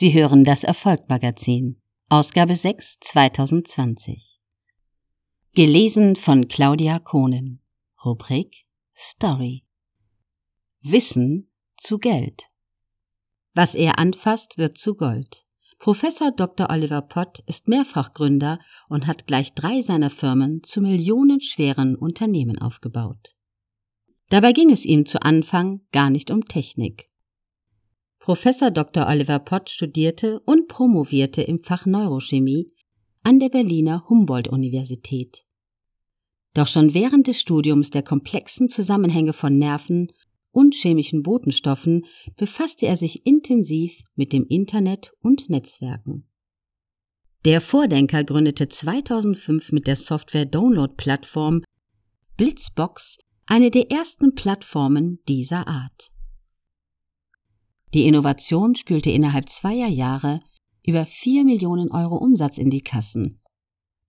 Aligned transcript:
Sie 0.00 0.14
hören 0.14 0.44
das 0.44 0.62
Erfolgmagazin, 0.62 1.82
Ausgabe 2.08 2.54
6 2.54 2.98
2020. 3.00 4.38
Gelesen 5.56 6.14
von 6.14 6.46
Claudia 6.46 7.00
Kohnen. 7.00 7.64
Rubrik 8.04 8.64
Story. 8.96 9.64
Wissen 10.82 11.50
zu 11.76 11.98
Geld. 11.98 12.44
Was 13.54 13.74
er 13.74 13.98
anfasst, 13.98 14.56
wird 14.56 14.78
zu 14.78 14.94
Gold. 14.94 15.44
Professor 15.80 16.30
Dr. 16.30 16.70
Oliver 16.70 17.02
Pott 17.02 17.40
ist 17.48 17.66
Mehrfachgründer 17.66 18.60
und 18.88 19.08
hat 19.08 19.26
gleich 19.26 19.52
drei 19.54 19.82
seiner 19.82 20.10
Firmen 20.10 20.62
zu 20.62 20.80
millionenschweren 20.80 21.96
Unternehmen 21.96 22.56
aufgebaut. 22.56 23.34
Dabei 24.28 24.52
ging 24.52 24.70
es 24.70 24.84
ihm 24.84 25.06
zu 25.06 25.22
Anfang 25.22 25.80
gar 25.90 26.08
nicht 26.08 26.30
um 26.30 26.44
Technik. 26.44 27.07
Professor 28.28 28.70
Dr. 28.70 29.08
Oliver 29.08 29.38
Pott 29.38 29.70
studierte 29.70 30.40
und 30.40 30.68
promovierte 30.68 31.40
im 31.40 31.64
Fach 31.64 31.86
Neurochemie 31.86 32.70
an 33.22 33.38
der 33.38 33.48
Berliner 33.48 34.04
Humboldt-Universität. 34.06 35.46
Doch 36.52 36.66
schon 36.66 36.92
während 36.92 37.26
des 37.26 37.40
Studiums 37.40 37.88
der 37.88 38.02
komplexen 38.02 38.68
Zusammenhänge 38.68 39.32
von 39.32 39.56
Nerven 39.56 40.12
und 40.50 40.74
chemischen 40.74 41.22
Botenstoffen 41.22 42.04
befasste 42.36 42.84
er 42.84 42.98
sich 42.98 43.24
intensiv 43.24 44.02
mit 44.14 44.34
dem 44.34 44.44
Internet 44.46 45.10
und 45.22 45.48
Netzwerken. 45.48 46.28
Der 47.46 47.62
Vordenker 47.62 48.24
gründete 48.24 48.68
2005 48.68 49.72
mit 49.72 49.86
der 49.86 49.96
Software-Download-Plattform 49.96 51.62
Blitzbox 52.36 53.16
eine 53.46 53.70
der 53.70 53.90
ersten 53.90 54.34
Plattformen 54.34 55.20
dieser 55.26 55.66
Art. 55.66 56.12
Die 57.94 58.06
Innovation 58.06 58.74
spülte 58.76 59.10
innerhalb 59.10 59.48
zweier 59.48 59.88
Jahre 59.88 60.40
über 60.86 61.06
vier 61.06 61.44
Millionen 61.44 61.90
Euro 61.90 62.16
Umsatz 62.16 62.58
in 62.58 62.70
die 62.70 62.82
Kassen, 62.82 63.40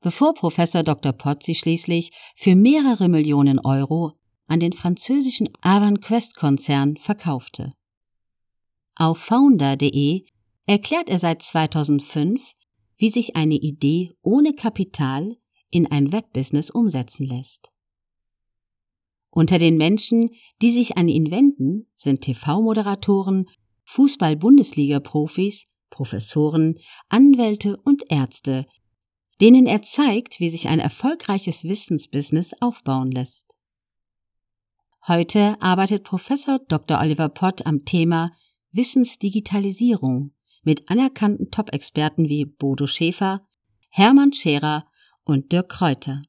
bevor 0.01 0.33
Professor 0.33 0.83
Dr. 0.83 1.13
Pozzi 1.13 1.55
schließlich 1.55 2.11
für 2.35 2.55
mehrere 2.55 3.07
Millionen 3.07 3.59
Euro 3.59 4.13
an 4.47 4.59
den 4.59 4.73
französischen 4.73 5.47
Avanquest-Konzern 5.61 6.97
verkaufte. 6.97 7.73
Auf 8.95 9.19
founder.de 9.19 10.25
erklärt 10.65 11.09
er 11.09 11.19
seit 11.19 11.41
2005, 11.41 12.53
wie 12.97 13.09
sich 13.09 13.37
eine 13.37 13.55
Idee 13.55 14.11
ohne 14.21 14.53
Kapital 14.53 15.37
in 15.71 15.89
ein 15.89 16.11
Webbusiness 16.11 16.69
umsetzen 16.69 17.25
lässt. 17.25 17.71
Unter 19.31 19.59
den 19.59 19.77
Menschen, 19.77 20.31
die 20.61 20.71
sich 20.71 20.97
an 20.97 21.07
ihn 21.07 21.31
wenden, 21.31 21.87
sind 21.95 22.21
TV-Moderatoren, 22.21 23.47
Fußball-Bundesliga-Profis, 23.89 25.63
Professoren, 25.89 26.77
Anwälte 27.09 27.77
und 27.77 28.03
Ärzte, 28.09 28.67
denen 29.41 29.65
er 29.65 29.81
zeigt, 29.81 30.39
wie 30.39 30.49
sich 30.49 30.67
ein 30.67 30.79
erfolgreiches 30.79 31.63
Wissensbusiness 31.63 32.53
aufbauen 32.61 33.09
lässt. 33.09 33.55
Heute 35.07 35.59
arbeitet 35.59 36.03
Professor 36.03 36.59
Dr. 36.67 36.99
Oliver 36.99 37.29
Pott 37.29 37.65
am 37.65 37.83
Thema 37.83 38.31
Wissensdigitalisierung 38.71 40.33
mit 40.61 40.87
anerkannten 40.91 41.49
Top-Experten 41.49 42.29
wie 42.29 42.45
Bodo 42.45 42.85
Schäfer, 42.85 43.47
Hermann 43.89 44.33
Scherer 44.33 44.85
und 45.23 45.51
Dirk 45.51 45.69
Kräuter. 45.69 46.21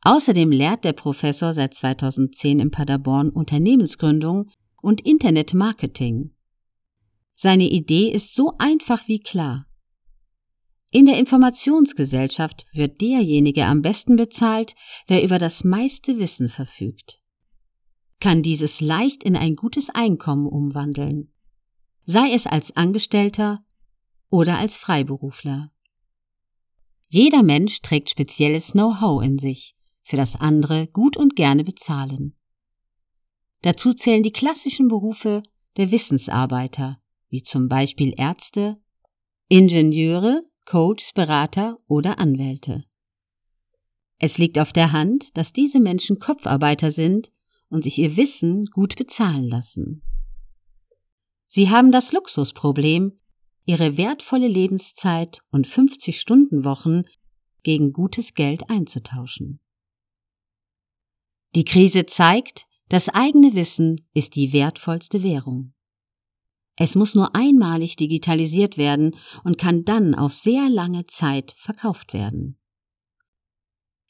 Außerdem 0.00 0.50
lehrt 0.50 0.82
der 0.84 0.94
Professor 0.94 1.54
seit 1.54 1.74
2010 1.74 2.58
in 2.58 2.70
Paderborn 2.72 3.30
Unternehmensgründung 3.30 4.50
und 4.82 5.00
Internetmarketing. 5.02 6.35
Seine 7.36 7.68
Idee 7.68 8.10
ist 8.10 8.34
so 8.34 8.54
einfach 8.58 9.06
wie 9.08 9.20
klar. 9.20 9.66
In 10.90 11.04
der 11.04 11.18
Informationsgesellschaft 11.18 12.64
wird 12.72 13.02
derjenige 13.02 13.66
am 13.66 13.82
besten 13.82 14.16
bezahlt, 14.16 14.74
der 15.10 15.22
über 15.22 15.38
das 15.38 15.62
meiste 15.62 16.18
Wissen 16.18 16.48
verfügt. 16.48 17.20
Kann 18.20 18.42
dieses 18.42 18.80
leicht 18.80 19.22
in 19.22 19.36
ein 19.36 19.54
gutes 19.54 19.90
Einkommen 19.90 20.46
umwandeln, 20.46 21.30
sei 22.06 22.32
es 22.32 22.46
als 22.46 22.74
Angestellter 22.74 23.62
oder 24.30 24.56
als 24.56 24.78
Freiberufler. 24.78 25.70
Jeder 27.08 27.42
Mensch 27.42 27.82
trägt 27.82 28.08
spezielles 28.08 28.72
Know-how 28.72 29.22
in 29.22 29.38
sich, 29.38 29.76
für 30.02 30.16
das 30.16 30.36
andere 30.36 30.86
gut 30.86 31.18
und 31.18 31.36
gerne 31.36 31.64
bezahlen. 31.64 32.34
Dazu 33.60 33.92
zählen 33.92 34.22
die 34.22 34.32
klassischen 34.32 34.88
Berufe 34.88 35.42
der 35.76 35.90
Wissensarbeiter, 35.90 37.00
wie 37.36 37.42
zum 37.42 37.68
Beispiel 37.68 38.14
Ärzte, 38.16 38.80
Ingenieure, 39.50 40.42
Coaches, 40.64 41.12
Berater 41.12 41.76
oder 41.86 42.18
Anwälte. 42.18 42.86
Es 44.18 44.38
liegt 44.38 44.58
auf 44.58 44.72
der 44.72 44.92
Hand, 44.92 45.36
dass 45.36 45.52
diese 45.52 45.78
Menschen 45.78 46.18
Kopfarbeiter 46.18 46.90
sind 46.92 47.30
und 47.68 47.84
sich 47.84 47.98
ihr 47.98 48.16
Wissen 48.16 48.64
gut 48.72 48.96
bezahlen 48.96 49.50
lassen. 49.50 50.02
Sie 51.46 51.68
haben 51.68 51.92
das 51.92 52.12
Luxusproblem, 52.12 53.20
ihre 53.66 53.98
wertvolle 53.98 54.48
Lebenszeit 54.48 55.40
und 55.50 55.66
50-Stunden-Wochen 55.66 57.02
gegen 57.64 57.92
gutes 57.92 58.32
Geld 58.32 58.70
einzutauschen. 58.70 59.60
Die 61.54 61.66
Krise 61.66 62.06
zeigt, 62.06 62.64
das 62.88 63.10
eigene 63.10 63.52
Wissen 63.52 64.00
ist 64.14 64.36
die 64.36 64.54
wertvollste 64.54 65.22
Währung. 65.22 65.74
Es 66.78 66.94
muss 66.94 67.14
nur 67.14 67.34
einmalig 67.34 67.96
digitalisiert 67.96 68.76
werden 68.76 69.16
und 69.44 69.56
kann 69.56 69.84
dann 69.84 70.14
auf 70.14 70.32
sehr 70.32 70.68
lange 70.68 71.06
Zeit 71.06 71.54
verkauft 71.58 72.12
werden. 72.12 72.58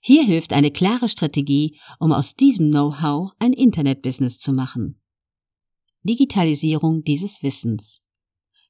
Hier 0.00 0.24
hilft 0.24 0.52
eine 0.52 0.70
klare 0.70 1.08
Strategie, 1.08 1.78
um 1.98 2.12
aus 2.12 2.34
diesem 2.34 2.70
Know-how 2.70 3.32
ein 3.38 3.52
Internetbusiness 3.52 4.38
zu 4.38 4.52
machen. 4.52 5.00
Digitalisierung 6.02 7.02
dieses 7.02 7.42
Wissens. 7.42 8.02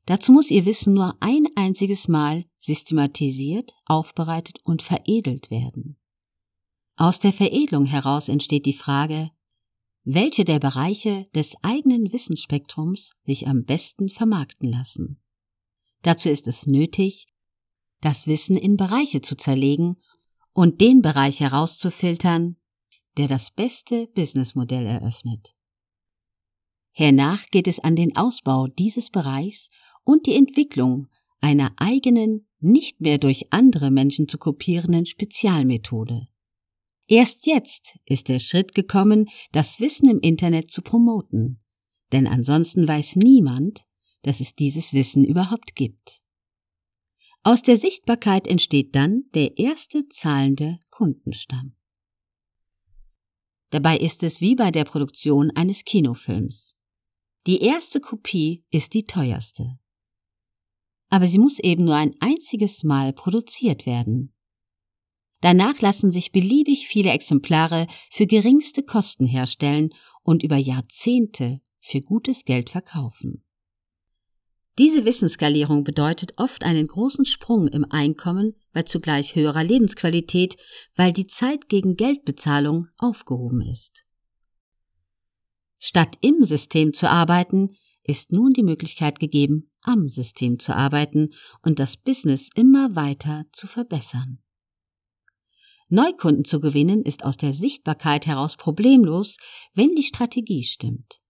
Dazu 0.07 0.33
muss 0.33 0.51
Ihr 0.51 0.65
Wissen 0.65 0.95
nur 0.95 1.17
ein 1.21 1.45
einziges 1.57 2.09
Mal 2.09 2.45
systematisiert, 2.59 3.73
aufbereitet 3.85 4.61
und 4.65 4.83
veredelt 4.83 5.51
werden. 5.51 5.99
Aus 6.97 7.19
der 7.19 7.33
Veredelung 7.33 7.85
heraus 7.85 8.29
entsteht 8.29 8.65
die 8.65 8.73
Frage, 8.73 9.31
welche 10.07 10.45
der 10.45 10.61
Bereiche 10.61 11.27
des 11.35 11.57
eigenen 11.63 12.13
Wissensspektrums 12.13 13.11
sich 13.25 13.49
am 13.49 13.65
besten 13.65 14.09
vermarkten 14.09 14.71
lassen. 14.71 15.21
Dazu 16.03 16.31
ist 16.31 16.47
es 16.47 16.69
nötig, 16.69 17.27
das 18.01 18.29
Wissen 18.29 18.57
in 18.57 18.77
Bereiche 18.77 19.21
zu 19.21 19.37
zerlegen 19.37 19.97
und 20.55 20.81
den 20.81 21.03
Bereich 21.03 21.41
herauszufiltern, 21.41 22.57
der 23.17 23.27
das 23.27 23.51
beste 23.51 24.07
Businessmodell 24.15 24.87
eröffnet. 24.87 25.57
Hernach 26.93 27.45
geht 27.51 27.67
es 27.67 27.81
an 27.81 27.97
den 27.97 28.17
Ausbau 28.17 28.69
dieses 28.69 29.11
Bereichs 29.11 29.69
und 30.05 30.27
die 30.27 30.37
Entwicklung 30.37 31.09
einer 31.41 31.73
eigenen, 31.79 32.47
nicht 32.61 33.01
mehr 33.01 33.19
durch 33.19 33.53
andere 33.53 33.91
Menschen 33.91 34.29
zu 34.29 34.39
kopierenden 34.39 35.05
Spezialmethode. 35.05 36.29
Erst 37.09 37.47
jetzt 37.47 37.99
ist 38.05 38.29
der 38.29 38.41
Schritt 38.41 38.75
gekommen, 38.75 39.29
das 39.53 39.79
Wissen 39.81 40.11
im 40.11 40.19
Internet 40.21 40.71
zu 40.71 40.83
promoten, 40.83 41.61
denn 42.13 42.27
ansonsten 42.27 42.87
weiß 42.89 43.17
niemand, 43.17 43.85
dass 44.23 44.41
es 44.41 44.55
dieses 44.55 44.93
Wissen 44.93 45.25
überhaupt 45.25 45.77
gibt. 45.77 46.21
Aus 47.45 47.63
der 47.63 47.77
Sichtbarkeit 47.77 48.49
entsteht 48.49 48.97
dann 48.97 49.23
der 49.35 49.57
erste 49.57 50.09
zahlende 50.09 50.81
Kundenstamm. 50.91 51.77
Dabei 53.71 53.99
ist 53.99 54.25
es 54.25 54.41
wie 54.41 54.57
bei 54.57 54.73
der 54.73 54.85
Produktion 54.85 55.53
eines 55.53 55.85
Kinofilms. 55.85 56.75
Die 57.47 57.61
erste 57.61 58.01
Kopie 58.01 58.65
ist 58.71 58.95
die 58.95 59.05
teuerste. 59.05 59.79
Aber 61.09 61.29
sie 61.29 61.39
muss 61.39 61.61
eben 61.61 61.85
nur 61.85 61.95
ein 61.95 62.17
einziges 62.19 62.83
Mal 62.83 63.13
produziert 63.13 63.87
werden. 63.87 64.36
Danach 65.41 65.81
lassen 65.81 66.13
sich 66.13 66.33
beliebig 66.33 66.87
viele 66.89 67.11
Exemplare 67.11 67.87
für 68.11 68.27
geringste 68.27 68.83
Kosten 68.83 69.27
herstellen 69.27 69.91
und 70.23 70.43
über 70.43 70.57
Jahrzehnte 70.57 71.61
für 71.81 72.01
gutes 72.01 72.45
Geld 72.45 72.71
verkaufen. 72.71 73.43
Diese 74.79 75.07
Wissensskalierung 75.07 75.85
bedeutet 75.85 76.35
oft 76.37 76.63
einen 76.63 76.87
großen 76.87 77.25
Sprung 77.25 77.69
im 77.69 77.87
Einkommen 77.91 78.55
bei 78.73 78.83
zugleich 78.83 79.35
höherer 79.35 79.65
Lebensqualität, 79.65 80.57
weil 80.97 81.13
die 81.15 81.27
Zeit 81.27 81.69
gegen 81.69 81.97
Geldbezahlung 81.97 82.89
aufgehoben 82.99 83.63
ist. 83.63 84.05
Statt 85.79 86.19
im 86.21 86.45
System 86.45 86.93
zu 86.93 87.09
arbeiten, 87.09 87.77
ist 88.03 88.33
nun 88.33 88.53
die 88.53 88.63
Möglichkeit 88.63 89.19
gegeben, 89.19 89.71
am 89.83 90.09
System 90.09 90.59
zu 90.59 90.75
arbeiten 90.75 91.31
und 91.63 91.79
das 91.79 91.97
Business 91.97 92.51
immer 92.55 92.95
weiter 92.95 93.47
zu 93.53 93.67
verbessern. 93.67 94.41
Neukunden 95.89 96.45
zu 96.45 96.61
gewinnen 96.61 97.03
ist 97.03 97.25
aus 97.25 97.37
der 97.37 97.53
Sichtbarkeit 97.53 98.27
heraus 98.27 98.57
problemlos, 98.57 99.37
wenn 99.75 99.95
die 99.95 100.03
Strategie 100.03 100.65
stimmt. 100.65 101.21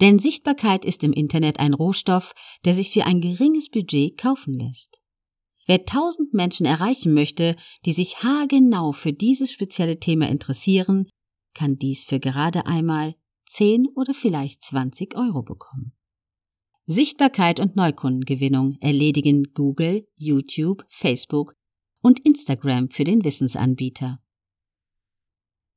Denn 0.00 0.18
Sichtbarkeit 0.18 0.84
ist 0.84 1.02
im 1.02 1.12
Internet 1.12 1.58
ein 1.58 1.74
Rohstoff, 1.74 2.34
der 2.64 2.74
sich 2.74 2.90
für 2.90 3.04
ein 3.04 3.20
geringes 3.20 3.70
Budget 3.70 4.18
kaufen 4.18 4.54
lässt. 4.54 5.00
Wer 5.66 5.84
tausend 5.84 6.32
Menschen 6.34 6.66
erreichen 6.66 7.12
möchte, 7.12 7.56
die 7.84 7.92
sich 7.92 8.22
haargenau 8.22 8.92
für 8.92 9.12
dieses 9.12 9.50
spezielle 9.50 9.98
Thema 9.98 10.28
interessieren, 10.28 11.08
kann 11.54 11.76
dies 11.76 12.04
für 12.04 12.20
gerade 12.20 12.66
einmal 12.66 13.16
10 13.48 13.88
oder 13.96 14.14
vielleicht 14.14 14.62
20 14.62 15.16
Euro 15.16 15.42
bekommen. 15.42 15.92
Sichtbarkeit 16.84 17.58
und 17.58 17.74
Neukundengewinnung 17.74 18.76
erledigen 18.80 19.52
Google, 19.54 20.06
YouTube, 20.14 20.84
Facebook 20.88 21.54
und 22.06 22.24
Instagram 22.24 22.88
für 22.88 23.02
den 23.02 23.24
Wissensanbieter. 23.24 24.20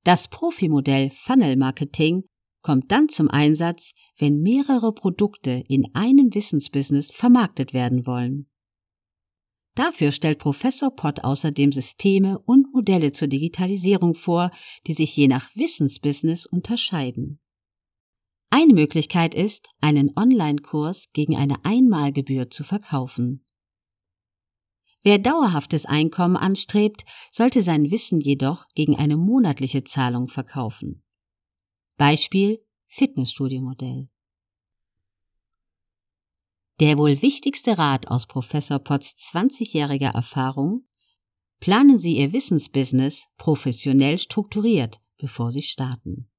Das 0.04 0.28
Profimodell 0.28 1.10
Funnel 1.10 1.56
Marketing 1.56 2.24
kommt 2.62 2.92
dann 2.92 3.10
zum 3.10 3.30
Einsatz, 3.30 3.94
wenn 4.16 4.44
mehrere 4.44 4.94
Produkte 4.94 5.64
in 5.68 5.88
einem 5.96 6.31
Wissensbusiness 6.36 7.12
vermarktet 7.12 7.74
werden 7.74 8.06
wollen. 8.06 8.48
Dafür 9.74 10.12
stellt 10.12 10.38
Professor 10.38 10.96
Pott 10.96 11.24
außerdem 11.24 11.72
Systeme 11.72 12.38
und 12.38 12.72
Modelle 12.74 13.12
zur 13.12 13.28
Digitalisierung 13.28 14.14
vor, 14.14 14.52
die 14.86 14.94
sich 14.94 15.18
je 15.18 15.28
nach 15.28 15.50
Wissensbusiness 15.56 16.46
unterscheiden. 16.46 17.40
Eine 18.52 18.75
Möglichkeit 18.75 19.34
ist, 19.34 19.68
einen 19.82 20.12
Online-Kurs 20.16 21.08
gegen 21.12 21.36
eine 21.36 21.66
Einmalgebühr 21.66 22.52
zu 22.52 22.64
verkaufen. 22.64 23.49
Wer 25.04 25.18
dauerhaftes 25.18 25.86
Einkommen 25.86 26.36
anstrebt, 26.36 27.06
sollte 27.31 27.62
sein 27.62 27.90
Wissen 27.90 28.19
jedoch 28.19 28.66
gegen 28.75 28.98
eine 28.98 29.18
monatliche 29.18 29.84
Zahlung 29.84 30.28
verkaufen. 30.28 31.04
Beispiel 31.98 32.60
Fitnessstudio-Modell. 32.88 34.10
Der 36.80 36.98
wohl 36.98 37.22
wichtigste 37.22 37.78
Rat 37.78 38.07
aus 38.10 38.25
Professor 38.25 38.80
Potts 38.80 39.16
20-jähriger 39.18 40.13
Erfahrung 40.13 40.86
Planen 41.60 42.00
Sie 42.00 42.18
Ihr 42.18 42.31
Wissensbusiness 42.31 43.28
professionell 43.38 44.18
strukturiert, 44.18 45.01
bevor 45.18 45.51
Sie 45.51 45.62
starten. 45.62 46.30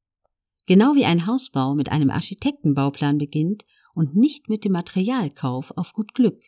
Genau 0.65 0.95
wie 0.95 1.05
ein 1.05 1.27
Hausbau 1.27 1.75
mit 1.75 1.93
einem 1.93 2.09
Architektenbauplan 2.09 3.19
beginnt 3.19 3.65
und 3.93 4.17
nicht 4.17 4.49
mit 4.49 4.65
dem 4.65 4.73
Materialkauf 4.73 5.73
auf 5.77 5.93
gut 5.93 6.15
Glück. 6.15 6.43